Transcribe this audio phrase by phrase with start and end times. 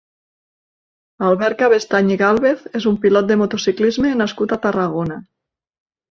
[1.25, 5.19] Albert Cabestany i Gálvez és un pilot de motociclisme nascut a Tarragona.